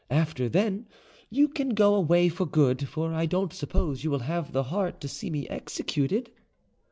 After 0.09 0.49
then, 0.49 0.87
you 1.29 1.47
can 1.47 1.75
go 1.75 1.93
away 1.93 2.27
for 2.27 2.47
good; 2.47 2.87
for 2.89 3.13
I 3.13 3.27
don't 3.27 3.53
suppose 3.53 4.03
you 4.03 4.09
will 4.09 4.17
have 4.25 4.51
the 4.51 4.63
heart 4.63 4.99
to 5.01 5.07
see 5.07 5.29
me 5.29 5.47
executed." 5.47 6.31